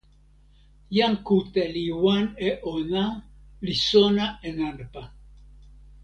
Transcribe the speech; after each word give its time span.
jan 0.95 1.13
kute 1.25 1.63
li 1.75 1.85
wan 2.03 2.25
e 2.47 2.49
ona, 2.73 3.05
li 3.65 3.73
sona 3.89 4.25
e 4.47 4.49
nanpa. 4.57 5.03